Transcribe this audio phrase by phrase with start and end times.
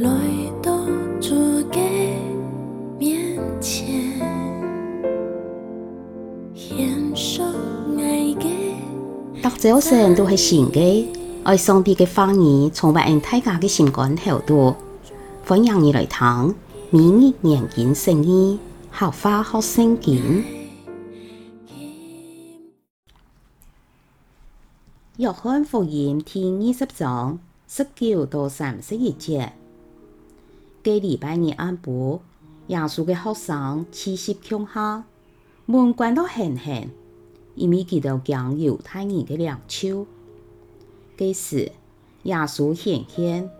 [0.00, 0.08] 来
[0.62, 0.78] 到
[1.20, 1.34] 主
[1.72, 2.14] 给
[3.00, 3.88] 面前，
[6.54, 7.44] 献上
[7.98, 8.74] 爱嘅。
[9.42, 11.04] 讀者成人都係善嘅，
[11.42, 14.76] 愛上帝嘅話語，從為人大家嘅心肝頭度，
[15.44, 16.54] 歡迎你來聽，
[16.90, 18.56] 每日研經聖意，
[18.96, 20.44] 學法學聖經。
[25.16, 29.48] 約翰福音第二十章十九到三十一節。
[30.84, 32.20] 隔礼拜日安哺，
[32.68, 35.04] 耶稣嘅学生气息向下，
[35.66, 36.90] 门关到限限，
[37.56, 40.06] 伊咪见到强犹太人嘅两手。
[41.16, 41.72] 嗰时
[42.22, 43.50] 耶稣显现，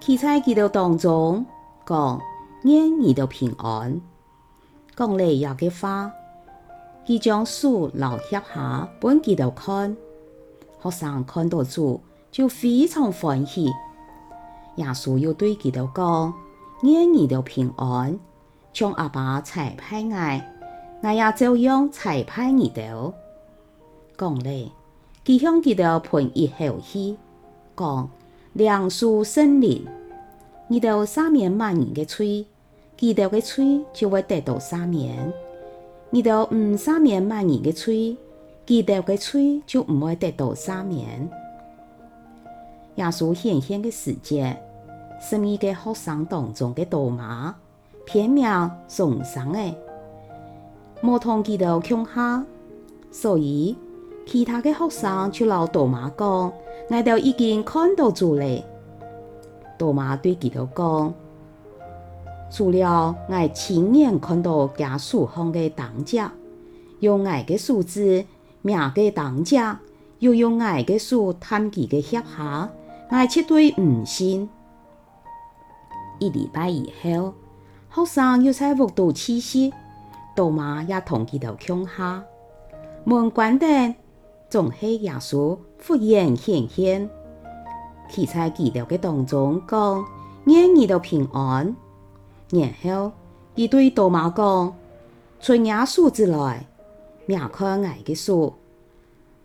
[0.00, 1.46] 企在佢度当中，
[1.86, 2.20] 讲：，
[2.62, 3.98] 你二平安。
[4.94, 6.12] 讲嚟又嘅话，
[7.06, 9.96] 佢将书留下，本佢度看。
[10.80, 11.98] 学生看到咗，
[12.30, 13.64] 就非常欢喜。
[14.76, 16.34] 耶稣又对佢度讲。
[16.80, 18.16] 念儿的平安，
[18.72, 20.52] 像阿爸裁判爱，
[21.02, 23.14] 我也照样裁判你的。
[24.16, 24.70] 讲嘞，
[25.24, 27.16] 记向记得喷一后气，
[27.76, 28.08] 讲
[28.52, 29.84] 良树森林，
[30.68, 32.46] 你都三年万年的吹，
[32.96, 35.28] 记得的吹就会得到三年；
[36.10, 38.16] 你都唔三年万年的吹，
[38.64, 41.28] 记得的吹就唔会得到三年。
[42.94, 44.56] 也是新鲜的时界。
[45.20, 47.54] 十二个学生当中的大妈，
[48.06, 48.44] 片名
[48.88, 49.74] 重双的，
[51.02, 52.44] 无通几条强下，
[53.10, 53.76] 所以
[54.26, 56.26] 其他个学生就老大妈讲，
[56.88, 58.64] 我都已经看到住嘞。
[59.76, 61.12] 大妈对记条讲，
[62.48, 66.32] 除了哀亲眼看到家属方个当家，
[67.00, 68.24] 用哀个数字
[68.62, 69.80] 命个当家，
[70.20, 72.70] 又用哀个数探记个腋下，
[73.08, 74.48] 哀绝对唔信。
[76.18, 77.32] 一礼拜以后，
[77.90, 79.72] 学生又在屋度休息，
[80.34, 82.22] 大妈也同佮到乡下。
[83.04, 83.66] 门关的，
[84.50, 85.56] 总系耶稣
[85.86, 87.08] 忽然显现。
[88.10, 90.04] 其在祈祷嘅当中讲
[90.46, 91.74] ：“愿你都平安。”
[92.50, 93.12] 然后，
[93.54, 94.76] 佢对大妈讲
[95.40, 96.66] ：“春芽树之来，
[97.26, 98.54] 命看矮嘅树；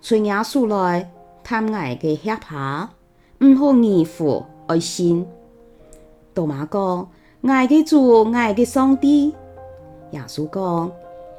[0.00, 1.10] 春芽树来，
[1.44, 2.88] 贪爱嘅吃怕，
[3.40, 5.26] 唔好逆父爱心。”
[6.34, 7.08] 道玛讲
[7.44, 9.30] ：“爱佮主，爱佮上帝。”
[10.12, 10.90] 耶稣讲：“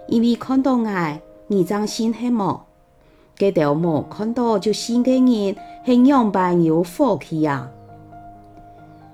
[0.08, 2.66] 因为看到爱，你张心很忙，
[3.36, 7.70] 给条忙看到就心给人很样板有福气啊。”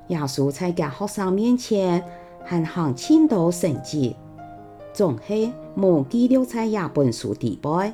[0.07, 2.03] 耶稣在加学生面前，
[2.43, 4.15] 含行祈祷、圣洁，
[4.91, 7.93] 总是忘记留在亚本书底边。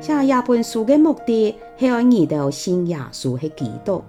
[0.00, 4.02] 写亚本书嘅目的，系要二到新耶稣系基督，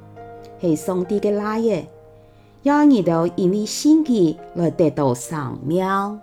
[0.61, 1.87] 系上帝嘅拉耶。
[2.63, 6.19] 亚你到因为信记而得到赏妙。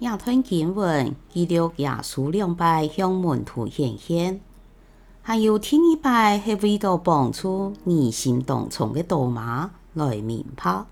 [0.00, 4.40] 亚吞经文记录亚述两拜向门徒显现，
[5.22, 10.84] 还有天一拜是为了帮出异形动从的大马来明拍。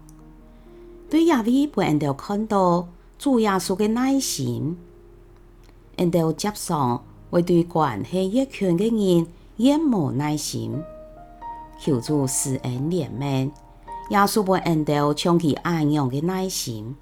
[1.09, 2.89] 对亚位不断到看到
[3.19, 4.77] 主亚述的耐心，
[5.97, 9.27] 因到接上会对关系越强的人
[9.59, 10.73] 越无耐心。
[11.79, 13.51] 求助、施恩、怜悯，
[14.11, 16.95] 耶稣不恩得充满安详的耐心。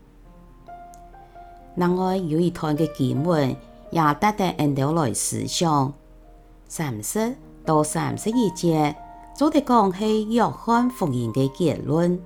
[1.76, 3.50] 然而，有一段的经文
[3.90, 5.92] 也得得恩待来思想。
[6.68, 7.34] 三十
[7.64, 8.94] 到三十一节，
[9.34, 12.20] 做的讲是约翰福音的结论。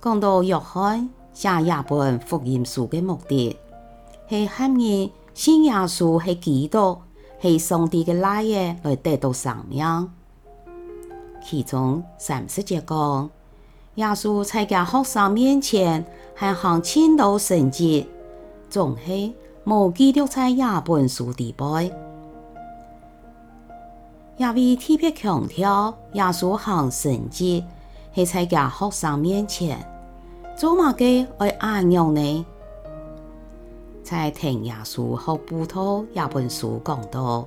[0.00, 3.56] 讲到约翰写廿本福音书的目的，
[4.28, 6.98] 是喊问信耶稣是基督，
[7.40, 10.10] 是上帝的哪样来得到什么？
[11.42, 13.28] 其中三十节讲，
[13.96, 16.04] 耶稣在加学生面前
[16.34, 18.08] 还行千道神迹，
[18.70, 21.90] 总系无记录在亚本书里边。
[24.38, 27.64] 也稣特别强调，耶稣行神迹
[28.14, 29.78] 是在加学生面前，
[30.56, 32.46] 做马给爱安样呢？
[34.02, 37.46] 在听耶稣和葡萄亚本书讲到，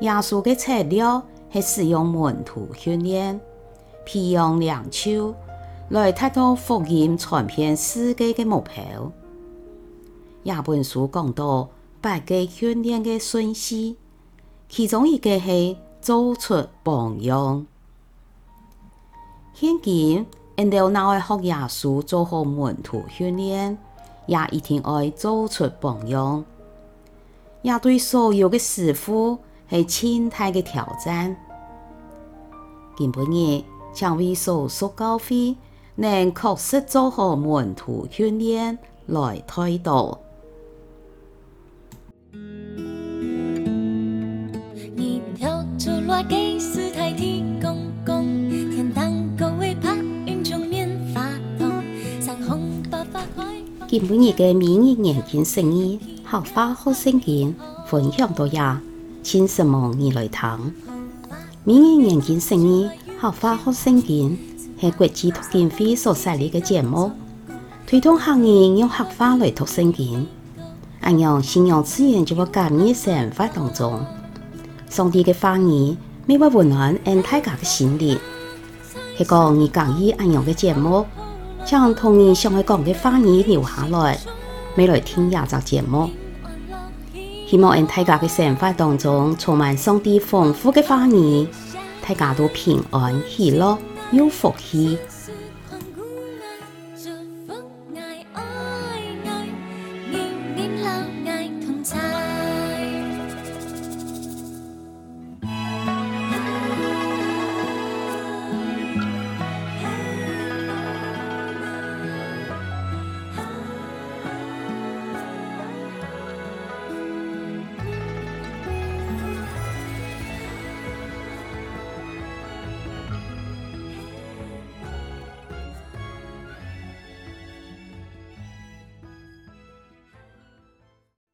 [0.00, 1.24] 耶稣给切了。
[1.52, 3.40] 是使用门徒训练、
[4.06, 5.20] 培养良师，
[5.88, 9.10] 来达到福音传遍世界的目标。
[10.44, 11.68] 耶书讲到，
[12.00, 13.96] 八个训练的顺序，
[14.68, 17.66] 其中一个系做出榜样。
[19.52, 20.24] 现今，
[20.56, 23.76] 因着那位福耶稣做好门徒训练，
[24.26, 26.44] 也一定要做出榜样，
[27.62, 29.36] 也对所有的师傅。
[29.70, 31.34] 系千太嘅挑战。
[32.96, 33.64] 今半夜，
[33.94, 35.56] 蔷薇树上高飞，
[35.94, 38.76] 能确实做好门徒训练
[39.06, 40.18] 来推动。
[53.88, 57.54] 今半夜嘅明日眼镜声好花好声音，
[57.86, 58.80] 分享到呀。
[59.22, 60.72] 请什么你来堂，
[61.62, 62.88] 明年年节生日，
[63.20, 64.36] 合法好生钱，
[64.80, 67.12] 系国际脱金会所设立嘅节目。
[67.86, 70.26] 推动行业用合法来脱生钱，
[71.02, 74.04] 按用信仰词言，就话今年生活当中，
[74.88, 78.18] 上帝嘅话语，每话温暖俺大家嘅心灵。
[79.18, 81.04] 系个二讲一，按样嘅节目，
[81.66, 84.18] 想同你相爱讲嘅话语留下来，
[84.74, 86.08] 每来听下集节目。
[87.50, 91.48] 希望喺大家嘅生活当中充满上帝丰富嘅话语，
[92.06, 93.76] 大家都平安、喜乐、
[94.12, 94.96] 有福气。